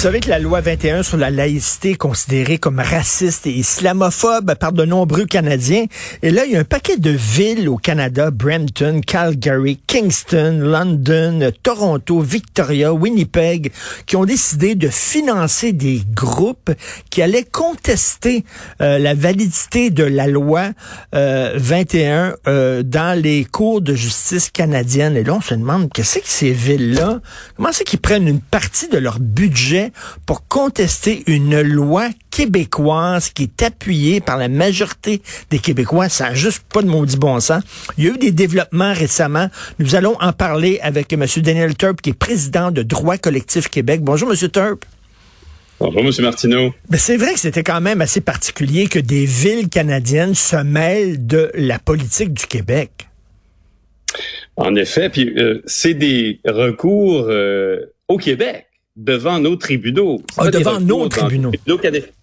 Vous 0.00 0.06
savez 0.06 0.20
que 0.20 0.30
la 0.30 0.38
loi 0.38 0.62
21 0.62 1.02
sur 1.02 1.18
la 1.18 1.30
laïcité 1.30 1.90
est 1.90 1.94
considérée 1.94 2.56
comme 2.56 2.78
raciste 2.78 3.46
et 3.46 3.50
islamophobe 3.50 4.54
par 4.54 4.72
de 4.72 4.86
nombreux 4.86 5.26
Canadiens. 5.26 5.84
Et 6.22 6.30
là, 6.30 6.46
il 6.46 6.52
y 6.52 6.56
a 6.56 6.60
un 6.60 6.64
paquet 6.64 6.96
de 6.96 7.10
villes 7.10 7.68
au 7.68 7.76
Canada, 7.76 8.30
Brampton, 8.30 9.02
Calgary, 9.06 9.78
Kingston, 9.86 10.60
London, 10.62 11.50
Toronto, 11.62 12.20
Victoria, 12.20 12.94
Winnipeg, 12.94 13.72
qui 14.06 14.16
ont 14.16 14.24
décidé 14.24 14.74
de 14.74 14.88
financer 14.88 15.74
des 15.74 16.00
groupes 16.14 16.70
qui 17.10 17.20
allaient 17.20 17.44
contester 17.44 18.46
euh, 18.80 18.98
la 18.98 19.12
validité 19.12 19.90
de 19.90 20.04
la 20.04 20.28
loi 20.28 20.70
euh, 21.14 21.52
21 21.56 22.36
euh, 22.48 22.82
dans 22.82 23.20
les 23.20 23.44
cours 23.44 23.82
de 23.82 23.92
justice 23.92 24.48
canadiennes. 24.48 25.18
Et 25.18 25.24
là, 25.24 25.34
on 25.34 25.42
se 25.42 25.52
demande, 25.52 25.92
qu'est-ce 25.92 26.20
que 26.20 26.24
ces 26.24 26.52
villes-là, 26.52 27.20
comment 27.54 27.68
c'est 27.70 27.84
qu'ils 27.84 28.00
prennent 28.00 28.28
une 28.28 28.40
partie 28.40 28.88
de 28.88 28.96
leur 28.96 29.20
budget 29.20 29.89
pour 30.26 30.46
contester 30.48 31.22
une 31.26 31.60
loi 31.60 32.08
québécoise 32.30 33.30
qui 33.30 33.44
est 33.44 33.62
appuyée 33.62 34.20
par 34.20 34.36
la 34.36 34.48
majorité 34.48 35.22
des 35.50 35.58
Québécois. 35.58 36.08
Ça 36.08 36.30
n'a 36.30 36.34
juste 36.34 36.62
pas 36.72 36.82
de 36.82 36.88
maudit 36.88 37.16
bon 37.16 37.40
sens. 37.40 37.62
Il 37.98 38.04
y 38.04 38.08
a 38.08 38.14
eu 38.14 38.18
des 38.18 38.32
développements 38.32 38.92
récemment. 38.92 39.48
Nous 39.78 39.94
allons 39.94 40.16
en 40.20 40.32
parler 40.32 40.78
avec 40.82 41.12
M. 41.12 41.24
Daniel 41.38 41.76
Turp, 41.76 42.00
qui 42.00 42.10
est 42.10 42.14
président 42.14 42.70
de 42.70 42.82
Droit 42.82 43.18
collectif 43.18 43.68
Québec. 43.68 44.00
Bonjour, 44.02 44.30
M. 44.30 44.36
Turp. 44.48 44.84
Bonjour, 45.80 46.02
M. 46.02 46.10
Martineau. 46.20 46.74
Ben, 46.88 46.98
c'est 46.98 47.16
vrai 47.16 47.32
que 47.32 47.40
c'était 47.40 47.62
quand 47.62 47.80
même 47.80 48.00
assez 48.00 48.20
particulier 48.20 48.86
que 48.86 48.98
des 48.98 49.24
villes 49.24 49.68
canadiennes 49.68 50.34
se 50.34 50.56
mêlent 50.56 51.26
de 51.26 51.50
la 51.54 51.78
politique 51.78 52.34
du 52.34 52.46
Québec. 52.46 53.08
En 54.56 54.74
effet, 54.74 55.08
puis 55.08 55.32
euh, 55.38 55.62
c'est 55.64 55.94
des 55.94 56.40
recours 56.44 57.26
euh, 57.28 57.94
au 58.08 58.18
Québec 58.18 58.66
devant 59.00 59.38
nos 59.38 59.56
tribunaux. 59.56 60.22
Ah, 60.36 60.50
devant 60.50 60.78
nos 60.78 61.08
tribunaux. 61.08 61.50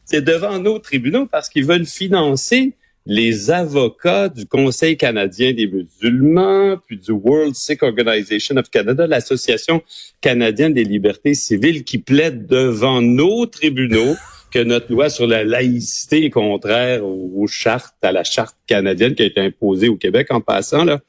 C'est 0.06 0.22
devant 0.22 0.60
nos 0.60 0.80
tribunaux 0.80 1.26
parce 1.26 1.50
qu'ils 1.50 1.66
veulent 1.66 1.86
financer 1.86 2.74
les 3.06 3.52
avocats 3.52 4.30
du 4.30 4.46
Conseil 4.46 4.98
canadien 4.98 5.54
des 5.54 5.66
musulmans, 5.66 6.78
puis 6.86 6.98
du 6.98 7.12
World 7.12 7.56
Sikh 7.56 7.82
Organization 7.82 8.58
of 8.58 8.70
Canada, 8.70 9.08
l'Association 9.08 9.82
canadienne 10.20 10.74
des 10.74 10.84
libertés 10.84 11.34
civiles, 11.34 11.84
qui 11.84 12.00
plaident 12.00 12.46
devant 12.46 13.02
nos 13.02 13.46
tribunaux 13.46 14.16
que 14.52 14.60
notre 14.60 14.92
loi 14.92 15.10
sur 15.10 15.28
la 15.28 15.44
laïcité 15.44 16.26
est 16.26 16.30
contraire 16.30 17.06
aux, 17.06 17.48
chartes, 17.48 17.96
à 18.02 18.12
la 18.12 18.24
charte 18.24 18.56
canadienne 18.66 19.16
qui 19.16 19.24
a 19.24 19.26
été 19.26 19.42
imposée 19.42 19.90
au 19.90 19.96
Québec 19.96 20.28
en 20.32 20.42
passant. 20.42 20.84
Là. 20.84 21.00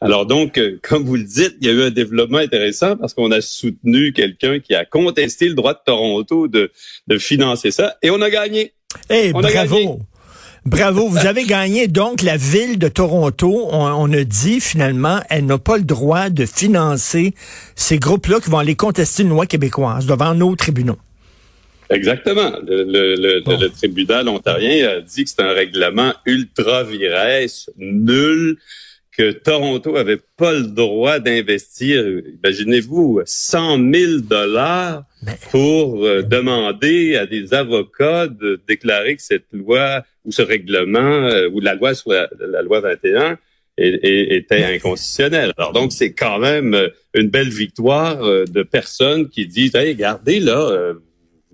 Alors 0.00 0.26
donc, 0.26 0.58
euh, 0.58 0.78
comme 0.82 1.04
vous 1.04 1.16
le 1.16 1.24
dites, 1.24 1.56
il 1.60 1.66
y 1.66 1.70
a 1.70 1.72
eu 1.72 1.82
un 1.82 1.90
développement 1.90 2.38
intéressant 2.38 2.96
parce 2.96 3.14
qu'on 3.14 3.30
a 3.30 3.40
soutenu 3.40 4.12
quelqu'un 4.12 4.60
qui 4.60 4.74
a 4.74 4.84
contesté 4.84 5.48
le 5.48 5.54
droit 5.54 5.74
de 5.74 5.80
Toronto 5.84 6.48
de, 6.48 6.70
de 7.06 7.18
financer 7.18 7.70
ça 7.70 7.96
et 8.02 8.10
on 8.10 8.20
a 8.20 8.30
gagné. 8.30 8.72
Eh, 9.10 9.32
bravo! 9.32 10.00
Bravo, 10.64 11.08
vous 11.08 11.26
avez 11.26 11.44
gagné. 11.44 11.88
Donc, 11.88 12.22
la 12.22 12.36
ville 12.36 12.78
de 12.78 12.86
Toronto, 12.86 13.68
on, 13.72 13.84
on 13.84 14.12
a 14.12 14.22
dit 14.22 14.60
finalement, 14.60 15.18
elle 15.28 15.44
n'a 15.44 15.58
pas 15.58 15.76
le 15.76 15.82
droit 15.82 16.30
de 16.30 16.46
financer 16.46 17.34
ces 17.74 17.98
groupes-là 17.98 18.38
qui 18.38 18.48
vont 18.48 18.58
aller 18.58 18.76
contester 18.76 19.24
une 19.24 19.30
loi 19.30 19.46
québécoise 19.46 20.06
devant 20.06 20.34
nos 20.34 20.54
tribunaux. 20.54 20.98
Exactement. 21.92 22.52
Le, 22.66 22.84
le, 22.84 23.42
le, 23.44 23.68
tribunal 23.68 24.28
ontarien 24.28 24.88
a 24.88 25.00
dit 25.00 25.24
que 25.24 25.30
c'est 25.30 25.42
un 25.42 25.52
règlement 25.52 26.12
ultra 26.26 26.84
vires, 26.84 27.46
nul, 27.76 28.58
que 29.12 29.30
Toronto 29.30 29.96
avait 29.96 30.20
pas 30.36 30.52
le 30.52 30.66
droit 30.68 31.18
d'investir, 31.18 32.02
imaginez-vous, 32.42 33.20
100 33.24 33.92
000 33.92 34.20
dollars 34.22 35.04
pour 35.50 36.04
euh, 36.04 36.22
demander 36.22 37.16
à 37.16 37.26
des 37.26 37.52
avocats 37.52 38.26
de 38.26 38.60
déclarer 38.66 39.16
que 39.16 39.22
cette 39.22 39.46
loi 39.52 40.02
ou 40.24 40.32
ce 40.32 40.42
règlement 40.42 40.98
euh, 40.98 41.48
ou 41.50 41.60
la 41.60 41.74
loi 41.74 41.94
sur 41.94 42.10
la, 42.10 42.62
loi 42.62 42.80
21 42.80 43.38
était 43.76 44.64
inconstitutionnel. 44.64 45.52
Alors 45.56 45.72
donc 45.72 45.92
c'est 45.92 46.12
quand 46.12 46.38
même 46.38 46.74
euh, 46.74 46.88
une 47.14 47.28
belle 47.28 47.50
victoire 47.50 48.22
de 48.22 48.62
personnes 48.62 49.28
qui 49.28 49.46
disent, 49.46 49.74
hey, 49.74 49.92
regardez 49.92 50.40
là 50.40 50.94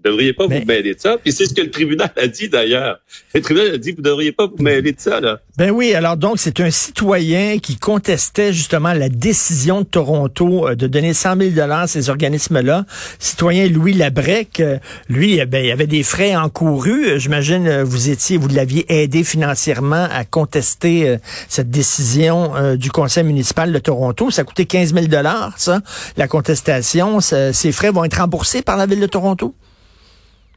vous 0.03 0.11
devriez 0.11 0.33
pas 0.33 0.47
vous 0.47 0.65
mêler 0.65 0.95
de 0.95 1.01
ça. 1.01 1.17
Puis 1.19 1.33
c'est 1.33 1.47
ce 1.47 1.55
que 1.55 1.61
le 1.61 1.71
tribunal 1.71 2.11
a 2.17 2.27
dit 2.27 2.49
d'ailleurs. 2.49 3.01
Le 3.35 3.41
tribunal 3.41 3.75
a 3.75 3.79
dit 3.79 3.93
vous 3.93 4.03
devriez 4.03 4.33
pas 4.33 4.47
vous 4.47 4.63
mêler 4.63 4.93
de 4.93 5.01
ça 5.01 5.21
là. 5.21 5.41
Ben 5.57 5.71
oui, 5.71 5.93
alors 5.95 6.17
donc 6.17 6.37
c'est 6.39 6.61
un 6.61 6.71
citoyen 6.71 7.59
qui 7.59 7.77
contestait 7.77 8.53
justement 8.53 8.93
la 8.93 9.09
décision 9.09 9.81
de 9.81 9.87
Toronto 9.87 10.69
euh, 10.69 10.75
de 10.77 10.87
donner 10.87 11.15
100 11.15 11.37
000 11.37 11.51
dollars 11.51 11.81
à 11.81 11.87
ces 11.89 12.11
organismes-là. 12.11 12.85
Citoyen 13.19 13.69
Louis 13.69 13.93
Labrec, 13.93 14.61
euh, 14.61 14.79
lui, 15.09 15.41
euh, 15.41 15.47
ben, 15.47 15.65
il 15.65 15.71
avait 15.73 15.89
des 15.89 16.05
frais 16.05 16.37
encourus. 16.37 17.19
J'imagine 17.19 17.83
vous 17.83 18.09
étiez, 18.09 18.37
vous 18.37 18.49
l'aviez 18.49 18.87
aidé 18.89 19.25
financièrement 19.25 20.07
à 20.13 20.25
contester 20.25 21.17
cette 21.49 21.71
décision 21.71 22.77
du 22.77 22.91
Conseil 22.91 23.25
municipal 23.25 23.73
de 23.73 23.79
Toronto. 23.79 24.31
Ça 24.31 24.45
coûtait 24.45 24.65
15 24.65 24.95
000 24.95 25.07
dollars, 25.07 25.55
ça, 25.57 25.81
la 26.17 26.29
contestation. 26.29 27.21
ces 27.21 27.73
frais 27.73 27.91
vont 27.91 28.05
être 28.05 28.19
remboursés 28.21 28.63
par 28.63 28.77
la 28.77 28.87
ville 28.87 29.01
de 29.01 29.07
Toronto? 29.07 29.55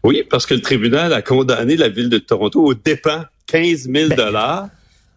Oui, 0.04 0.24
parce 0.30 0.46
que 0.46 0.54
le 0.54 0.62
tribunal 0.62 1.14
a 1.14 1.22
condamné 1.22 1.76
la 1.76 1.90
ville 1.90 2.10
de 2.10 2.18
Toronto 2.18 2.64
au 2.64 2.74
dépens 2.74 3.26
15 3.48 3.90
000 3.92 4.10
ben. 4.10 4.16
dollars. 4.16 4.70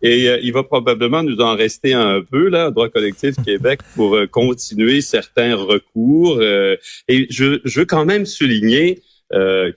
Et 0.03 0.29
euh, 0.29 0.39
il 0.43 0.53
va 0.53 0.63
probablement 0.63 1.23
nous 1.23 1.41
en 1.41 1.57
rester 1.57 1.95
un 1.95 2.21
peu, 2.21 2.49
là, 2.49 2.71
droit 2.71 2.91
collectif 2.91 3.37
Québec, 3.45 3.81
pour 3.95 4.15
euh, 4.15 4.27
continuer 4.27 5.01
certains 5.01 5.55
recours. 5.57 6.37
Euh, 6.41 6.77
et 7.09 7.27
je, 7.31 7.61
je, 7.65 7.81
veux 7.81 7.87
quand 7.87 8.05
même 8.05 8.27
souligner 8.27 9.01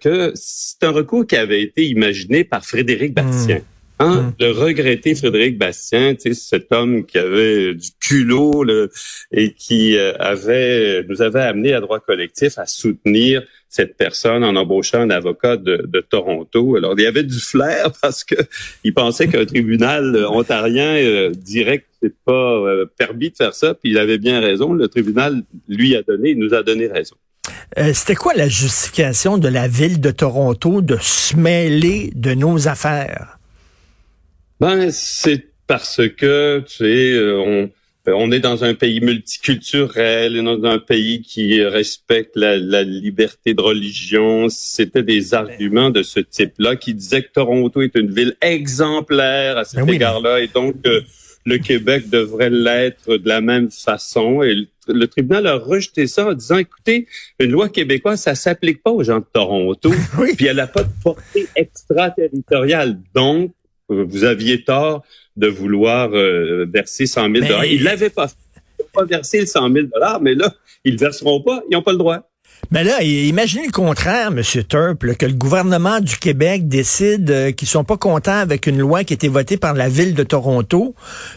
que 0.01 0.33
c'est 0.35 0.83
un 0.83 0.91
recours 0.91 1.25
qui 1.25 1.35
avait 1.35 1.63
été 1.63 1.83
imaginé 1.87 2.43
par 2.43 2.63
Frédéric 2.63 3.15
Bastien. 3.15 3.57
Hmm. 3.57 3.76
Hein? 3.99 4.21
Hmm. 4.21 4.31
Le 4.39 4.51
regretter 4.51 5.15
Frédéric 5.15 5.57
Bastien, 5.57 6.15
cet 6.17 6.71
homme 6.71 7.05
qui 7.05 7.17
avait 7.17 7.73
du 7.73 7.89
culot 7.99 8.65
et 9.31 9.53
qui 9.53 9.97
avait 9.97 11.03
nous 11.09 11.21
avait 11.21 11.41
amené 11.41 11.73
à 11.73 11.79
droit 11.79 11.99
collectif 11.99 12.57
à 12.57 12.65
soutenir 12.65 13.43
cette 13.69 13.97
personne 13.97 14.43
en 14.43 14.55
embauchant 14.55 15.01
un 15.01 15.09
avocat 15.09 15.57
de, 15.57 15.85
de, 15.87 15.99
Toronto. 15.99 16.77
Alors, 16.77 16.93
il 16.97 17.03
y 17.03 17.05
avait 17.05 17.23
du 17.23 17.39
flair 17.39 17.91
parce 18.01 18.23
que 18.23 18.35
il 18.83 18.93
pensait 18.93 19.27
qu'un 19.27 19.45
tribunal 19.45 20.25
ontarien 20.29 20.95
euh, 20.95 21.31
dirait 21.31 21.79
que 21.79 21.85
c'est 22.01 22.15
pas 22.25 22.31
euh, 22.31 22.85
permis 22.97 23.31
de 23.31 23.35
faire 23.35 23.53
ça, 23.53 23.73
puis 23.73 23.91
il 23.91 23.97
avait 23.97 24.17
bien 24.17 24.39
raison. 24.39 24.73
Le 24.73 24.87
tribunal 24.87 25.43
lui 25.67 25.95
a 25.95 26.01
donné, 26.01 26.31
il 26.31 26.39
nous 26.39 26.53
a 26.53 26.63
donné 26.63 26.87
raison. 26.87 27.15
Euh, 27.77 27.91
C'était 27.93 28.15
quoi 28.15 28.33
la 28.33 28.47
justification 28.47 29.37
de 29.37 29.47
la 29.47 29.67
ville 29.67 29.99
de 29.99 30.11
Toronto 30.11 30.81
de 30.81 30.97
se 30.99 31.35
mêler 31.35 32.11
de 32.15 32.33
nos 32.33 32.67
affaires? 32.67 33.36
Ben, 34.59 34.89
c'est 34.91 35.47
parce 35.67 36.01
que, 36.07 36.63
tu 36.67 36.75
sais, 36.77 37.13
euh, 37.13 37.39
on, 37.39 37.69
euh, 38.07 38.13
on 38.15 38.31
est 38.31 38.39
dans 38.39 38.63
un 38.63 38.73
pays 38.73 39.01
multiculturel, 39.01 40.41
dans 40.43 40.63
un 40.63 40.79
pays 40.79 41.21
qui 41.21 41.63
respecte 41.63 42.35
la, 42.35 42.83
liberté 42.83 43.53
de 43.53 43.61
religion. 43.61 44.47
C'était 44.49 45.03
des 45.03 45.33
arguments 45.33 45.89
de 45.89 46.03
ce 46.03 46.19
type-là 46.19 46.75
qui 46.75 46.93
disaient 46.93 47.23
que 47.23 47.31
Toronto 47.33 47.81
est 47.81 47.95
une 47.95 48.11
ville 48.11 48.35
exemplaire 48.41 49.57
à 49.57 49.65
cet 49.65 49.85
ben 49.85 49.93
égard-là 49.93 50.39
et 50.39 50.47
donc 50.47 50.75
euh, 50.85 51.01
le 51.45 51.57
Québec 51.57 52.09
devrait 52.09 52.49
l'être 52.49 53.17
de 53.17 53.27
la 53.27 53.41
même 53.41 53.69
façon. 53.71 54.41
Et 54.41 54.67
le, 54.87 55.07
tribunal 55.07 55.47
a 55.47 55.55
rejeté 55.55 56.07
ça 56.07 56.27
en 56.27 56.33
disant, 56.33 56.57
écoutez, 56.57 57.07
une 57.39 57.51
loi 57.51 57.67
québécoise, 57.69 58.21
ça 58.21 58.35
s'applique 58.35 58.83
pas 58.83 58.91
aux 58.91 59.03
gens 59.03 59.19
de 59.19 59.25
Toronto, 59.31 59.91
puis 60.37 60.45
elle 60.45 60.57
n'a 60.57 60.67
pas 60.67 60.83
de 60.83 60.91
portée 61.03 61.47
extraterritoriale. 61.55 62.99
Donc, 63.13 63.51
vous 63.89 64.23
aviez 64.23 64.63
tort 64.63 65.03
de 65.35 65.47
vouloir 65.47 66.09
euh, 66.13 66.65
verser 66.71 67.05
100 67.05 67.33
000 67.33 67.45
dollars. 67.45 67.65
Ils 67.65 67.83
l'avaient 67.83 68.09
pas 68.09 68.27
fait. 68.27 68.35
Ils 68.79 68.83
n'ont 68.83 68.89
pas 68.93 69.05
versé 69.05 69.39
le 69.39 69.45
100 69.45 69.71
000 69.71 69.87
dollars, 69.93 70.21
mais 70.21 70.33
là, 70.35 70.53
ils 70.83 70.93
ne 70.93 70.99
verseront 70.99 71.41
pas. 71.41 71.61
Ils 71.69 71.73
n'ont 71.73 71.83
pas 71.83 71.91
le 71.91 71.97
droit. 71.97 72.27
Mais 72.71 72.83
là, 72.83 73.01
imaginez 73.01 73.65
le 73.65 73.71
contraire, 73.71 74.27
M. 74.27 74.41
Turp, 74.67 75.15
que 75.15 75.25
le 75.25 75.33
gouvernement 75.33 75.99
du 75.99 76.17
Québec 76.17 76.67
décide 76.67 77.29
euh, 77.29 77.51
qu'ils 77.51 77.67
sont 77.67 77.83
pas 77.83 77.97
contents 77.97 78.39
avec 78.39 78.67
une 78.67 78.77
loi 78.77 79.03
qui 79.03 79.13
a 79.13 79.15
été 79.15 79.27
votée 79.27 79.57
par 79.57 79.73
la 79.73 79.87
ville 79.87 80.15
de 80.15 80.23
Toronto, 80.23 80.93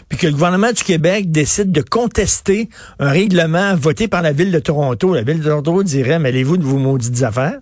puis 0.09 0.17
que 0.17 0.27
le 0.27 0.33
gouvernement 0.33 0.71
du 0.71 0.83
Québec 0.83 1.31
décide 1.31 1.71
de 1.71 1.81
contester 1.81 2.69
un 2.99 3.11
règlement 3.11 3.75
voté 3.75 4.07
par 4.07 4.21
la 4.21 4.33
ville 4.33 4.51
de 4.51 4.59
Toronto. 4.59 5.13
La 5.13 5.21
ville 5.21 5.39
de 5.39 5.45
Toronto 5.45 5.83
dirait, 5.83 6.19
mêlez-vous 6.19 6.57
de 6.57 6.63
vos 6.63 6.77
maudites 6.77 7.23
affaires? 7.23 7.59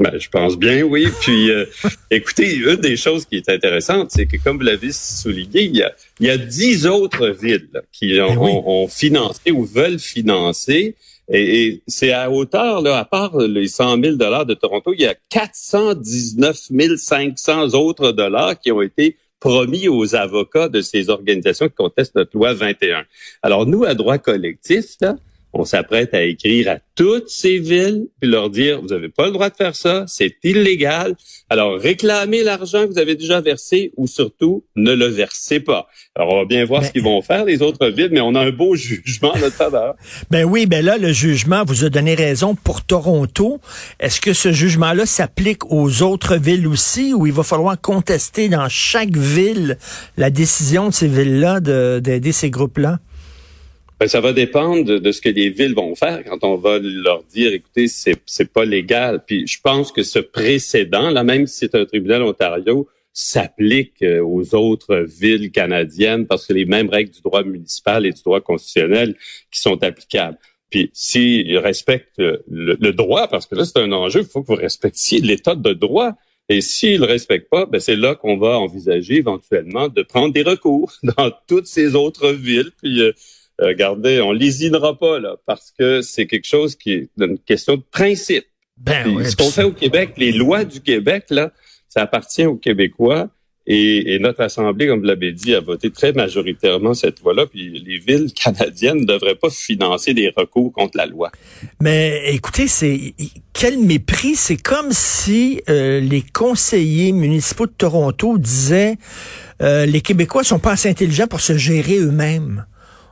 Ben, 0.00 0.18
je 0.18 0.28
pense 0.28 0.58
bien, 0.58 0.82
oui. 0.82 1.06
Puis, 1.20 1.50
euh, 1.50 1.66
écoutez, 2.10 2.56
une 2.56 2.76
des 2.76 2.96
choses 2.96 3.24
qui 3.24 3.36
est 3.36 3.48
intéressante, 3.48 4.10
c'est 4.10 4.26
que, 4.26 4.36
comme 4.42 4.56
vous 4.56 4.64
l'avez 4.64 4.92
souligné, 4.92 5.62
il 5.62 5.76
y 5.76 5.82
a, 5.82 5.92
il 6.20 6.26
y 6.26 6.30
a 6.30 6.36
dix 6.36 6.86
autres 6.86 7.28
villes 7.28 7.82
qui 7.92 8.16
ben 8.16 8.36
ont, 8.36 8.88
financé 8.88 9.52
ou 9.52 9.64
veulent 9.64 10.00
financer 10.00 10.96
Et, 11.28 11.82
c'est 11.86 12.10
à 12.12 12.30
hauteur, 12.30 12.82
là, 12.82 12.98
à 12.98 13.04
part 13.04 13.38
les 13.38 13.68
100 13.68 14.02
000 14.02 14.16
dollars 14.16 14.46
de 14.46 14.54
Toronto, 14.54 14.92
il 14.92 15.02
y 15.02 15.06
a 15.06 15.14
419 15.30 16.58
500 16.96 17.74
autres 17.74 18.10
dollars 18.10 18.58
qui 18.58 18.72
ont 18.72 18.82
été 18.82 19.16
promis 19.38 19.88
aux 19.88 20.14
avocats 20.16 20.68
de 20.68 20.80
ces 20.80 21.10
organisations 21.10 21.68
qui 21.68 21.74
contestent 21.74 22.16
notre 22.16 22.36
loi 22.36 22.54
21. 22.54 23.04
Alors 23.42 23.66
nous, 23.66 23.84
à 23.84 23.94
droit 23.94 24.18
collectif, 24.18 24.96
là, 25.00 25.16
on 25.54 25.64
s'apprête 25.64 26.12
à 26.14 26.22
écrire 26.22 26.68
à 26.68 26.78
toutes 26.94 27.28
ces 27.28 27.58
villes 27.58 28.06
puis 28.20 28.30
leur 28.30 28.50
dire 28.50 28.80
vous 28.80 28.88
n'avez 28.88 29.08
pas 29.08 29.26
le 29.26 29.32
droit 29.32 29.50
de 29.50 29.56
faire 29.56 29.74
ça, 29.74 30.04
c'est 30.06 30.36
illégal. 30.42 31.14
Alors 31.48 31.78
réclamez 31.78 32.42
l'argent 32.42 32.86
que 32.86 32.92
vous 32.92 32.98
avez 32.98 33.14
déjà 33.14 33.40
versé 33.40 33.92
ou 33.96 34.06
surtout 34.06 34.64
ne 34.76 34.92
le 34.92 35.06
versez 35.06 35.60
pas. 35.60 35.86
Alors 36.14 36.32
on 36.32 36.36
va 36.38 36.44
bien 36.44 36.64
voir 36.64 36.84
ce 36.84 36.90
qu'ils 36.90 37.02
vont 37.02 37.22
faire 37.22 37.44
les 37.44 37.62
autres 37.62 37.88
villes, 37.88 38.10
mais 38.10 38.20
on 38.20 38.34
a 38.34 38.40
un 38.40 38.50
beau 38.50 38.74
jugement 38.74 39.32
à 39.32 39.38
notre 39.38 39.56
faveur. 39.56 39.94
Ben 40.30 40.44
oui, 40.44 40.66
ben 40.66 40.84
là 40.84 40.98
le 40.98 41.12
jugement 41.12 41.64
vous 41.64 41.84
a 41.84 41.88
donné 41.88 42.14
raison 42.14 42.54
pour 42.54 42.84
Toronto. 42.84 43.60
Est-ce 44.00 44.20
que 44.20 44.32
ce 44.32 44.52
jugement-là 44.52 45.06
s'applique 45.06 45.70
aux 45.70 46.02
autres 46.02 46.36
villes 46.36 46.66
aussi 46.66 47.14
ou 47.14 47.26
il 47.26 47.32
va 47.32 47.42
falloir 47.42 47.80
contester 47.80 48.48
dans 48.48 48.68
chaque 48.68 49.16
ville 49.16 49.78
la 50.16 50.30
décision 50.30 50.88
de 50.88 50.94
ces 50.94 51.08
villes-là 51.08 51.60
d'aider 51.60 52.32
ces 52.32 52.50
groupes-là? 52.50 52.98
Ben, 54.00 54.08
ça 54.08 54.20
va 54.20 54.32
dépendre 54.32 54.84
de, 54.84 55.12
ce 55.12 55.20
que 55.20 55.28
les 55.28 55.50
villes 55.50 55.74
vont 55.74 55.94
faire 55.94 56.24
quand 56.24 56.42
on 56.42 56.56
va 56.56 56.78
leur 56.80 57.22
dire, 57.24 57.52
écoutez, 57.52 57.86
c'est 57.86 58.16
c'est 58.26 58.52
pas 58.52 58.64
légal. 58.64 59.22
Puis 59.24 59.46
je 59.46 59.60
pense 59.62 59.92
que 59.92 60.02
ce 60.02 60.18
précédent, 60.18 61.10
là, 61.10 61.22
même 61.22 61.46
si 61.46 61.58
c'est 61.58 61.74
un 61.76 61.84
tribunal 61.84 62.22
Ontario, 62.22 62.88
s'applique 63.12 64.02
euh, 64.02 64.20
aux 64.20 64.56
autres 64.56 64.96
villes 64.96 65.52
canadiennes 65.52 66.26
parce 66.26 66.46
que 66.46 66.52
les 66.52 66.64
mêmes 66.64 66.88
règles 66.88 67.12
du 67.12 67.22
droit 67.22 67.44
municipal 67.44 68.04
et 68.04 68.10
du 68.10 68.22
droit 68.22 68.40
constitutionnel 68.40 69.14
qui 69.52 69.60
sont 69.60 69.80
applicables. 69.84 70.38
Puis 70.68 70.90
s'ils 70.92 71.56
respectent 71.58 72.18
le, 72.18 72.90
droit, 72.90 73.28
parce 73.28 73.46
que 73.46 73.54
là 73.54 73.64
c'est 73.64 73.78
un 73.78 73.92
enjeu, 73.92 74.22
il 74.22 74.26
faut 74.26 74.42
que 74.42 74.48
vous 74.48 74.60
respectiez 74.60 75.20
l'état 75.20 75.54
de 75.54 75.72
droit. 75.72 76.14
Et 76.48 76.60
s'ils 76.60 76.98
le 76.98 77.06
respectent 77.06 77.48
pas, 77.48 77.64
ben 77.64 77.80
c'est 77.80 77.96
là 77.96 78.16
qu'on 78.16 78.36
va 78.36 78.58
envisager 78.58 79.14
éventuellement 79.14 79.88
de 79.88 80.02
prendre 80.02 80.34
des 80.34 80.42
recours 80.42 80.92
dans 81.16 81.30
toutes 81.46 81.68
ces 81.68 81.94
autres 81.94 82.32
villes. 82.32 82.72
Puis 82.82 83.00
euh, 83.00 83.12
regardez, 83.58 84.20
on 84.20 84.32
lésinera 84.32 84.98
pas 84.98 85.18
là, 85.18 85.36
parce 85.46 85.72
que 85.76 86.02
c'est 86.02 86.26
quelque 86.26 86.46
chose 86.46 86.76
qui 86.76 86.92
est 86.92 87.10
une 87.18 87.38
question 87.38 87.76
de 87.76 87.82
principe. 87.90 88.46
Ben, 88.76 89.24
ce 89.24 89.36
qu'on 89.36 89.50
fait 89.50 89.64
au 89.64 89.72
Québec, 89.72 90.14
les 90.16 90.32
lois 90.32 90.64
du 90.64 90.80
Québec, 90.80 91.26
là, 91.30 91.52
ça 91.88 92.02
appartient 92.02 92.46
aux 92.46 92.56
Québécois. 92.56 93.28
Et, 93.66 94.18
notre 94.18 94.42
Assemblée, 94.42 94.86
comme 94.88 95.00
vous 95.00 95.06
l'avez 95.06 95.32
dit, 95.32 95.54
a 95.54 95.60
voté 95.60 95.90
très 95.90 96.12
majoritairement 96.12 96.92
cette 96.92 97.20
loi-là. 97.22 97.46
Puis 97.46 97.70
les 97.78 97.98
villes 97.98 98.32
canadiennes 98.34 99.00
ne 99.00 99.06
devraient 99.06 99.36
pas 99.36 99.48
financer 99.48 100.12
des 100.12 100.30
recours 100.36 100.70
contre 100.72 100.98
la 100.98 101.06
loi. 101.06 101.30
Mais 101.80 102.34
écoutez, 102.34 102.68
c'est 102.68 103.14
quel 103.54 103.78
mépris. 103.78 104.34
C'est 104.34 104.58
comme 104.58 104.90
si 104.90 105.62
euh, 105.70 106.00
les 106.00 106.20
conseillers 106.20 107.12
municipaux 107.12 107.66
de 107.66 107.72
Toronto 107.72 108.36
disaient 108.36 108.96
euh, 109.62 109.86
les 109.86 110.02
Québécois 110.02 110.44
sont 110.44 110.58
pas 110.58 110.72
assez 110.72 110.90
intelligents 110.90 111.26
pour 111.26 111.40
se 111.40 111.56
gérer 111.56 111.98
eux-mêmes 111.98 112.66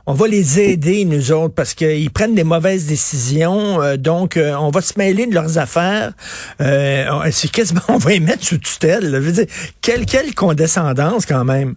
on 0.05 0.13
va 0.13 0.27
les 0.27 0.59
aider, 0.59 1.05
nous 1.05 1.31
autres, 1.31 1.53
parce 1.53 1.73
qu'ils 1.73 2.11
prennent 2.11 2.35
des 2.35 2.43
mauvaises 2.43 2.87
décisions. 2.87 3.81
Euh, 3.81 3.95
donc, 3.95 4.35
euh, 4.35 4.53
on 4.55 4.69
va 4.69 4.81
se 4.81 4.97
mêler 4.97 5.27
de 5.27 5.33
leurs 5.33 5.57
affaires. 5.57 6.11
Euh, 6.59 7.05
c'est 7.31 7.49
quasiment, 7.49 7.81
on 7.87 7.97
va 7.97 8.11
les 8.11 8.19
mettre 8.19 8.43
sous 8.43 8.57
tutelle. 8.57 9.05
Je 9.05 9.17
veux 9.17 9.31
dire, 9.31 9.45
quelle, 9.81 10.05
quelle 10.05 10.35
condescendance 10.35 11.25
quand 11.25 11.45
même. 11.45 11.75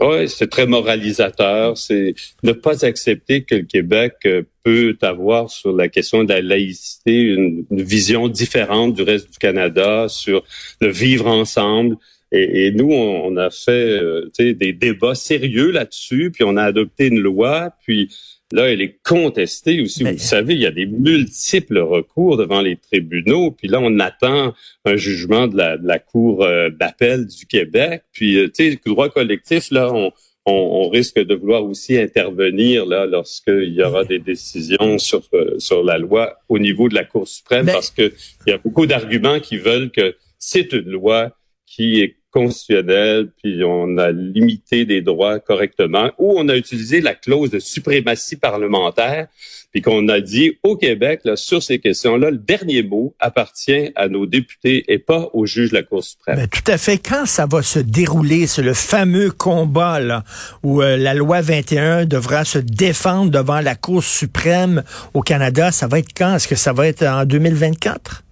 Oui, 0.00 0.28
c'est 0.28 0.48
très 0.48 0.66
moralisateur. 0.66 1.76
C'est 1.76 2.14
ne 2.44 2.52
pas 2.52 2.84
accepter 2.86 3.42
que 3.42 3.56
le 3.56 3.64
Québec 3.64 4.14
peut 4.62 4.96
avoir 5.02 5.50
sur 5.50 5.72
la 5.74 5.88
question 5.88 6.22
de 6.22 6.32
la 6.32 6.40
laïcité 6.40 7.20
une 7.20 7.64
vision 7.70 8.28
différente 8.28 8.94
du 8.94 9.02
reste 9.02 9.32
du 9.32 9.38
Canada 9.38 10.06
sur 10.08 10.44
le 10.80 10.88
vivre 10.88 11.26
ensemble. 11.26 11.96
Et, 12.30 12.70
nous, 12.72 12.92
on, 12.92 13.36
a 13.36 13.50
fait 13.50 14.00
euh, 14.00 14.30
des 14.38 14.72
débats 14.72 15.14
sérieux 15.14 15.70
là-dessus, 15.70 16.30
puis 16.30 16.44
on 16.44 16.56
a 16.56 16.64
adopté 16.64 17.06
une 17.06 17.20
loi, 17.20 17.72
puis 17.82 18.10
là, 18.52 18.70
elle 18.70 18.82
est 18.82 18.98
contestée 19.02 19.80
aussi. 19.80 20.04
Vous 20.04 20.18
savez, 20.18 20.54
il 20.54 20.60
y 20.60 20.66
a 20.66 20.70
des 20.70 20.86
multiples 20.86 21.78
recours 21.78 22.36
devant 22.36 22.60
les 22.60 22.76
tribunaux, 22.76 23.52
puis 23.52 23.68
là, 23.68 23.80
on 23.80 23.98
attend 23.98 24.54
un 24.84 24.96
jugement 24.96 25.46
de 25.46 25.56
la, 25.56 25.78
de 25.78 25.86
la 25.86 25.98
Cour 25.98 26.44
euh, 26.44 26.68
d'appel 26.68 27.26
du 27.26 27.46
Québec. 27.46 28.02
Puis, 28.12 28.36
euh, 28.36 28.48
tu 28.48 28.64
sais, 28.64 28.70
le 28.84 28.90
droit 28.90 29.08
collectif, 29.08 29.70
là, 29.70 29.90
on, 29.92 30.12
on, 30.44 30.88
risque 30.88 31.18
de 31.18 31.34
vouloir 31.34 31.64
aussi 31.64 31.98
intervenir 31.98 32.86
là 32.86 33.04
lorsqu'il 33.06 33.74
y 33.74 33.82
aura 33.82 34.04
des 34.04 34.18
décisions 34.18 34.98
sur 34.98 35.22
sur 35.58 35.84
la 35.84 35.98
loi 35.98 36.38
au 36.48 36.58
niveau 36.58 36.88
de 36.88 36.94
la 36.94 37.04
Cour 37.04 37.28
suprême, 37.28 37.66
parce 37.66 37.90
que 37.90 38.12
il 38.46 38.50
y 38.50 38.52
a 38.52 38.58
beaucoup 38.58 38.86
d'arguments 38.86 39.40
qui 39.40 39.58
veulent 39.58 39.90
que 39.90 40.16
c'est 40.38 40.72
une 40.72 40.88
loi 40.88 41.36
qui 41.68 42.00
est 42.00 42.16
constitutionnel, 42.30 43.30
puis 43.42 43.62
on 43.64 43.96
a 43.98 44.10
limité 44.10 44.84
des 44.84 45.00
droits 45.00 45.40
correctement, 45.40 46.10
ou 46.18 46.34
on 46.36 46.48
a 46.48 46.56
utilisé 46.56 47.00
la 47.00 47.14
clause 47.14 47.50
de 47.50 47.58
suprématie 47.58 48.36
parlementaire, 48.36 49.28
puis 49.70 49.82
qu'on 49.82 50.08
a 50.08 50.20
dit 50.20 50.58
au 50.62 50.76
Québec, 50.76 51.20
là, 51.24 51.36
sur 51.36 51.62
ces 51.62 51.78
questions-là, 51.78 52.30
le 52.30 52.38
dernier 52.38 52.82
mot 52.82 53.14
appartient 53.18 53.90
à 53.96 54.08
nos 54.08 54.26
députés 54.26 54.84
et 54.88 54.98
pas 54.98 55.28
aux 55.32 55.46
juges 55.46 55.70
de 55.70 55.74
la 55.74 55.82
Cour 55.82 56.02
suprême. 56.04 56.36
Ben, 56.36 56.48
tout 56.48 56.70
à 56.70 56.78
fait. 56.78 56.98
Quand 56.98 57.26
ça 57.26 57.46
va 57.46 57.62
se 57.62 57.78
dérouler, 57.78 58.46
c'est 58.46 58.62
le 58.62 58.74
fameux 58.74 59.30
combat 59.30 60.00
là, 60.00 60.24
où 60.62 60.82
euh, 60.82 60.96
la 60.96 61.14
loi 61.14 61.40
21 61.40 62.06
devra 62.06 62.44
se 62.44 62.58
défendre 62.58 63.30
devant 63.30 63.60
la 63.60 63.74
Cour 63.74 64.02
suprême 64.02 64.82
au 65.12 65.20
Canada, 65.20 65.70
ça 65.70 65.86
va 65.86 65.98
être 65.98 66.12
quand? 66.16 66.36
Est-ce 66.36 66.48
que 66.48 66.56
ça 66.56 66.72
va 66.72 66.86
être 66.86 67.02
en 67.02 67.24
2024? 67.24 68.24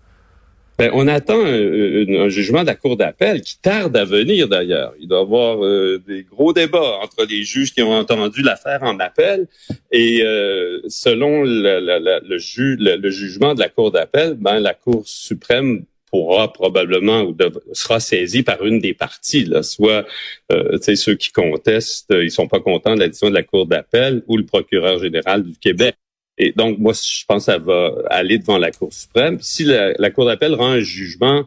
Ben, 0.79 0.91
on 0.93 1.09
attend 1.09 1.41
un, 1.43 2.29
jugement 2.29 2.61
de 2.61 2.67
la 2.67 2.75
Cour 2.75 2.99
d'appel 2.99 3.41
qui 3.41 3.59
tarde 3.59 3.97
à 3.97 4.05
venir 4.05 4.47
d'ailleurs. 4.47 4.93
Il 5.01 5.09
doit 5.09 5.21
y 5.21 5.23
avoir 5.23 5.65
euh, 5.65 6.03
des 6.07 6.23
gros 6.23 6.53
débats 6.53 6.99
entre 7.03 7.25
les 7.25 7.45
juges 7.45 7.73
qui 7.73 7.83
ont 7.83 7.93
entendu 7.93 8.43
l'affaire 8.43 8.83
en 8.83 8.99
appel 8.99 9.47
et 9.91 10.23
euh, 10.23 10.81
selon 10.89 11.45
le, 11.45 11.81
le, 12.29 13.11
jugement 13.11 13.55
de 13.55 13.61
la 13.61 13.71
Cour 13.71 13.91
d'appel, 13.91 14.35
ben, 14.35 14.61
la 14.61 14.75
Cour 14.75 15.03
suprême 15.07 15.85
pourra 16.11 16.53
probablement 16.53 17.23
ou 17.23 17.35
sera 17.73 17.99
saisie 17.99 18.43
par 18.43 18.65
une 18.65 18.79
des 18.79 18.95
parties, 18.95 19.45
là, 19.45 19.63
soit 19.63 20.07
euh, 20.53 20.79
ceux 20.79 21.15
qui 21.15 21.33
contestent, 21.33 22.13
ils 22.13 22.31
sont 22.31 22.49
pas 22.49 22.61
contents 22.61 22.95
de 22.95 23.01
la 23.01 23.09
décision 23.09 23.31
de 23.31 23.35
la 23.35 23.43
Cour 23.43 23.67
d'appel 23.67 24.23
ou 24.27 24.37
le 24.37 24.45
procureur 24.45 24.99
général 24.99 25.43
du 25.43 25.57
Québec. 25.59 25.97
Et 26.39 26.53
donc, 26.53 26.79
moi, 26.79 26.93
je 26.93 27.25
pense 27.27 27.47
que 27.47 27.53
ça 27.53 27.59
va 27.59 27.93
aller 28.11 28.39
devant 28.39 28.59
la 28.59 28.71
Cour 28.71 28.93
suprême. 28.93 29.39
Si 29.41 29.65
la, 29.65 30.11
Cour 30.11 30.27
d'appel 30.27 30.55
rend 30.55 30.71
un 30.73 30.81
jugement 30.81 31.45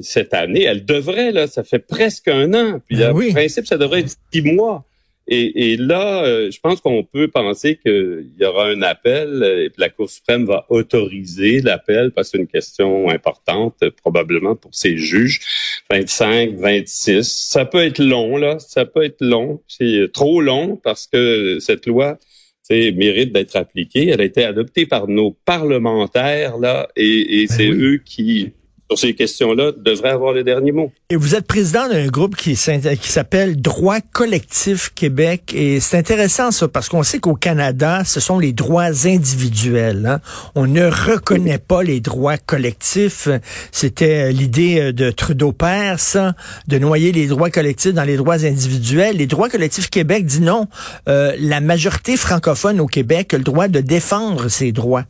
cette 0.00 0.32
année, 0.32 0.62
elle 0.62 0.86
devrait, 0.86 1.32
là, 1.32 1.46
ça 1.46 1.62
fait 1.62 1.80
presque 1.80 2.28
un 2.28 2.54
an. 2.54 2.80
Puis, 2.88 3.04
en 3.04 3.12
ben 3.12 3.32
principe, 3.32 3.66
ça 3.66 3.76
devrait 3.76 4.00
être 4.00 4.16
six 4.32 4.42
mois. 4.42 4.86
Et, 5.28 5.76
là, 5.76 6.24
euh, 6.24 6.52
je 6.52 6.60
pense 6.60 6.80
qu'on 6.80 7.02
peut 7.02 7.26
penser 7.26 7.76
qu'il 7.76 8.30
y 8.38 8.44
aura 8.44 8.68
un 8.68 8.80
appel 8.82 9.42
et 9.42 9.70
puis 9.70 9.80
la 9.80 9.88
Cour 9.88 10.08
suprême 10.08 10.46
va 10.46 10.66
autoriser 10.68 11.60
l'appel 11.60 12.12
parce 12.12 12.28
que 12.28 12.36
c'est 12.36 12.42
une 12.42 12.48
question 12.48 13.08
importante 13.08 13.74
probablement 14.02 14.54
pour 14.54 14.72
ces 14.72 14.96
juges. 14.96 15.40
25, 15.90 16.54
26, 16.54 17.24
ça 17.24 17.64
peut 17.64 17.84
être 17.84 17.98
long 17.98 18.36
là, 18.36 18.60
ça 18.60 18.84
peut 18.84 19.02
être 19.02 19.20
long, 19.20 19.60
c'est 19.66 20.08
trop 20.12 20.40
long 20.40 20.76
parce 20.76 21.08
que 21.08 21.58
cette 21.58 21.86
loi 21.86 22.18
mérite 22.70 23.32
d'être 23.32 23.56
appliquée. 23.56 24.08
Elle 24.08 24.20
a 24.20 24.24
été 24.24 24.44
adoptée 24.44 24.86
par 24.86 25.08
nos 25.08 25.32
parlementaires 25.44 26.58
là, 26.58 26.88
et, 26.96 27.42
et 27.42 27.46
ben 27.46 27.54
c'est 27.54 27.70
eux 27.70 27.98
qui 28.04 28.52
sur 28.88 28.98
ces 28.98 29.14
questions-là, 29.14 29.72
devrait 29.76 30.10
avoir 30.10 30.32
le 30.32 30.44
dernier 30.44 30.70
mot. 30.70 30.92
Et 31.10 31.16
vous 31.16 31.34
êtes 31.34 31.46
président 31.46 31.88
d'un 31.88 32.06
groupe 32.06 32.36
qui, 32.36 32.54
s'appelle 32.56 33.60
Droit 33.60 34.00
collectif 34.00 34.92
Québec. 34.94 35.52
Et 35.54 35.80
c'est 35.80 35.98
intéressant 35.98 36.50
ça, 36.52 36.68
parce 36.68 36.88
qu'on 36.88 37.02
sait 37.02 37.18
qu'au 37.18 37.34
Canada, 37.34 38.02
ce 38.04 38.20
sont 38.20 38.38
les 38.38 38.52
droits 38.52 39.06
individuels. 39.06 40.06
Hein. 40.06 40.20
On 40.54 40.66
ne 40.66 40.86
reconnaît 40.86 41.58
pas 41.58 41.82
les 41.82 42.00
droits 42.00 42.38
collectifs. 42.38 43.28
C'était 43.72 44.30
l'idée 44.32 44.80
euh, 44.80 44.92
de 44.92 45.10
Trudeau 45.10 45.52
père, 45.52 45.98
ça, 45.98 46.34
de 46.68 46.78
noyer 46.78 47.10
les 47.12 47.26
droits 47.26 47.50
collectifs 47.50 47.92
dans 47.92 48.04
les 48.04 48.16
droits 48.16 48.44
individuels. 48.44 49.16
Les 49.16 49.26
droits 49.26 49.48
collectifs 49.48 49.90
Québec 49.90 50.26
dit 50.26 50.40
non. 50.40 50.68
Euh, 51.08 51.34
la 51.38 51.60
majorité 51.60 52.16
francophone 52.16 52.80
au 52.80 52.86
Québec 52.86 53.34
a 53.34 53.38
le 53.38 53.44
droit 53.44 53.68
de 53.68 53.80
défendre 53.80 54.48
ses 54.48 54.72
droits. 54.72 55.04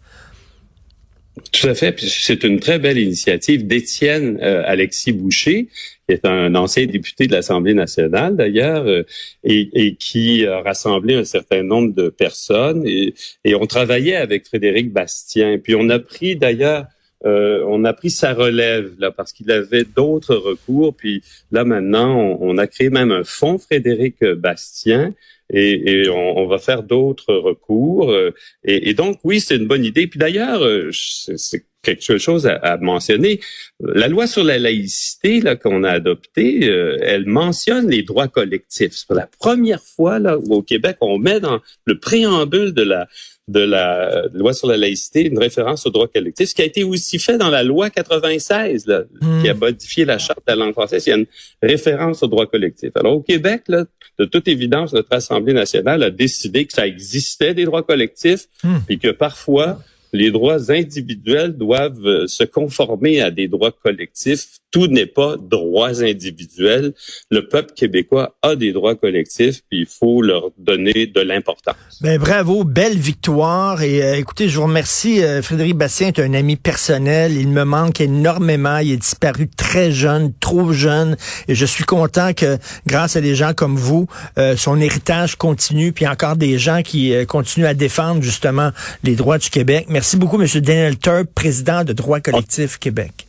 Tout 1.58 1.68
à 1.68 1.74
fait. 1.74 1.98
C'est 2.00 2.44
une 2.44 2.60
très 2.60 2.78
belle 2.78 2.98
initiative 2.98 3.66
d'Étienne 3.66 4.38
euh, 4.42 4.62
Alexis 4.66 5.12
Boucher, 5.12 5.68
qui 6.06 6.14
est 6.14 6.26
un 6.26 6.54
ancien 6.54 6.84
député 6.84 7.26
de 7.26 7.32
l'Assemblée 7.32 7.72
nationale 7.72 8.36
d'ailleurs, 8.36 8.86
euh, 8.86 9.04
et, 9.42 9.94
qui 9.94 10.46
a 10.46 10.60
rassemblé 10.60 11.14
un 11.14 11.24
certain 11.24 11.62
nombre 11.62 11.94
de 11.94 12.10
personnes. 12.10 12.86
Et, 12.86 13.14
on 13.54 13.66
travaillait 13.66 14.16
avec 14.16 14.46
Frédéric 14.46 14.92
Bastien. 14.92 15.58
Puis 15.58 15.74
on 15.74 15.88
a 15.88 15.98
pris 15.98 16.36
d'ailleurs 16.36 16.86
euh, 17.24 17.64
on 17.66 17.84
a 17.84 17.94
pris 17.94 18.10
sa 18.10 18.34
relève 18.34 18.92
là 18.98 19.10
parce 19.10 19.32
qu'il 19.32 19.50
avait 19.50 19.84
d'autres 19.84 20.36
recours. 20.36 20.94
Puis 20.94 21.22
là 21.50 21.64
maintenant, 21.64 22.36
on, 22.38 22.58
a 22.58 22.66
créé 22.66 22.90
même 22.90 23.10
un 23.10 23.24
fonds 23.24 23.56
Frédéric 23.58 24.22
Bastien 24.22 25.14
et, 25.50 26.08
on, 26.08 26.38
on, 26.38 26.46
va 26.46 26.58
faire 26.58 26.82
d'autres 26.82 27.34
recours. 27.34 28.14
Et, 28.64 28.90
et, 28.90 28.94
donc, 28.94 29.18
oui, 29.24 29.40
c'est 29.40 29.56
une 29.56 29.66
bonne 29.66 29.84
idée. 29.84 30.06
Puis 30.06 30.18
d'ailleurs, 30.18 30.62
c'est 30.92 31.66
quelque 31.86 32.18
chose 32.18 32.46
à, 32.46 32.76
mentionner. 32.78 33.40
La 33.80 34.08
loi 34.08 34.26
sur 34.26 34.44
la 34.44 34.58
laïcité 34.58 35.40
là 35.40 35.56
qu'on 35.56 35.84
a 35.84 35.90
adoptée, 35.90 36.68
euh, 36.68 36.98
elle 37.00 37.26
mentionne 37.26 37.88
les 37.88 38.02
droits 38.02 38.28
collectifs. 38.28 38.92
C'est 38.94 39.06
pour 39.06 39.16
la 39.16 39.28
première 39.38 39.82
fois 39.82 40.18
là 40.18 40.36
où 40.38 40.54
au 40.54 40.62
Québec 40.62 40.96
on 41.00 41.18
met 41.18 41.40
dans 41.40 41.60
le 41.86 41.98
préambule 41.98 42.72
de 42.72 42.82
la 42.82 43.06
de 43.48 43.60
la 43.60 44.24
loi 44.32 44.52
sur 44.52 44.66
la 44.66 44.76
laïcité 44.76 45.26
une 45.26 45.38
référence 45.38 45.86
aux 45.86 45.90
droits 45.90 46.08
collectifs, 46.08 46.48
ce 46.48 46.54
qui 46.54 46.62
a 46.62 46.64
été 46.64 46.82
aussi 46.82 47.20
fait 47.20 47.38
dans 47.38 47.48
la 47.48 47.62
loi 47.62 47.90
96 47.90 48.86
là, 48.86 49.04
hmm. 49.20 49.42
qui 49.42 49.48
a 49.48 49.54
modifié 49.54 50.04
la 50.04 50.18
charte 50.18 50.40
de 50.40 50.52
la 50.52 50.56
langue 50.56 50.72
française. 50.72 51.06
Il 51.06 51.10
y 51.10 51.12
a 51.12 51.16
une 51.16 51.26
référence 51.62 52.24
aux 52.24 52.26
droits 52.26 52.46
collectifs. 52.46 52.90
Alors 52.96 53.14
au 53.14 53.20
Québec, 53.20 53.62
là, 53.68 53.84
de 54.18 54.24
toute 54.24 54.48
évidence, 54.48 54.92
notre 54.94 55.12
Assemblée 55.12 55.52
nationale 55.52 56.02
a 56.02 56.10
décidé 56.10 56.66
que 56.66 56.72
ça 56.72 56.88
existait 56.88 57.54
des 57.54 57.64
droits 57.64 57.84
collectifs 57.84 58.48
hmm. 58.64 58.78
et 58.88 58.98
que 58.98 59.12
parfois 59.12 59.78
les 60.16 60.30
droits 60.30 60.70
individuels 60.70 61.56
doivent 61.56 62.04
euh, 62.04 62.26
se 62.26 62.44
conformer 62.44 63.20
à 63.20 63.30
des 63.30 63.48
droits 63.48 63.72
collectifs. 63.72 64.58
Tout 64.70 64.88
n'est 64.88 65.06
pas 65.06 65.36
droits 65.36 66.02
individuels. 66.02 66.92
Le 67.30 67.48
peuple 67.48 67.72
québécois 67.74 68.36
a 68.42 68.56
des 68.56 68.72
droits 68.72 68.94
collectifs, 68.94 69.62
puis 69.70 69.80
il 69.80 69.86
faut 69.86 70.22
leur 70.22 70.50
donner 70.58 71.06
de 71.06 71.20
l'importance. 71.20 71.76
Ben 72.00 72.18
bravo, 72.18 72.64
belle 72.64 72.98
victoire. 72.98 73.82
Et 73.82 74.02
euh, 74.02 74.16
écoutez, 74.16 74.48
je 74.48 74.56
vous 74.56 74.64
remercie. 74.64 75.22
Euh, 75.22 75.42
Frédéric 75.42 75.76
Bastien 75.76 76.08
est 76.08 76.18
un 76.18 76.34
ami 76.34 76.56
personnel. 76.56 77.36
Il 77.36 77.48
me 77.48 77.64
manque 77.64 78.00
énormément. 78.00 78.78
Il 78.78 78.92
est 78.92 78.96
disparu 78.96 79.48
très 79.48 79.92
jeune, 79.92 80.32
trop 80.40 80.72
jeune. 80.72 81.16
Et 81.48 81.54
je 81.54 81.66
suis 81.66 81.84
content 81.84 82.32
que, 82.32 82.58
grâce 82.86 83.16
à 83.16 83.20
des 83.20 83.34
gens 83.34 83.52
comme 83.54 83.76
vous, 83.76 84.06
son 84.56 84.80
héritage 84.80 85.36
continue, 85.36 85.92
puis 85.92 86.06
encore 86.06 86.36
des 86.36 86.58
gens 86.58 86.82
qui 86.82 87.14
continuent 87.26 87.66
à 87.66 87.74
défendre 87.74 88.22
justement 88.22 88.70
les 89.04 89.14
droits 89.14 89.38
du 89.38 89.50
Québec. 89.50 89.86
Beaucoup, 90.14 90.40
M. 90.40 90.46
Daniel 90.60 90.98
Turp, 90.98 91.26
président 91.34 91.82
de 91.82 91.92
Droit 91.92 92.20
collectif 92.20 92.78
Québec. 92.78 93.26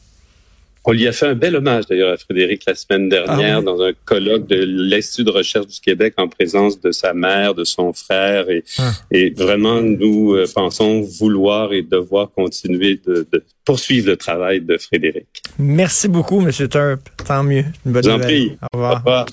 On 0.90 0.94
lui 0.94 1.06
a 1.06 1.12
fait 1.12 1.28
un 1.28 1.36
bel 1.36 1.54
hommage 1.58 1.86
d'ailleurs 1.88 2.14
à 2.14 2.18
Frédéric 2.18 2.64
la 2.66 2.74
semaine 2.74 3.10
dernière 3.10 3.58
ah 3.58 3.62
dans 3.62 3.82
un 3.82 3.92
colloque 4.06 4.48
de 4.48 4.64
l'Institut 4.66 5.26
de 5.26 5.32
recherche 5.32 5.68
du 5.68 5.82
Québec 5.82 6.14
en 6.16 6.30
présence 6.30 6.80
de 6.80 6.92
sa 6.92 7.14
mère, 7.14 7.54
de 7.54 7.66
son 7.66 7.92
frère 7.92 8.50
et, 8.50 8.64
ah. 8.78 8.92
et 9.12 9.32
vraiment 9.32 9.82
nous 9.82 10.36
euh, 10.36 10.46
pensons 10.56 11.02
vouloir 11.02 11.74
et 11.74 11.82
devoir 11.82 12.32
continuer 12.32 13.02
de, 13.06 13.28
poursuivre 13.66 14.08
le 14.08 14.16
travail 14.16 14.62
de 14.62 14.78
Frédéric. 14.78 15.28
Merci 15.60 16.08
beaucoup, 16.08 16.40
M. 16.42 16.52
Turp. 16.70 17.02
Tant 17.28 17.44
mieux. 17.44 17.66
Une 17.86 17.92
bonne 17.92 18.08
Au 18.08 18.68
revoir. 18.72 19.26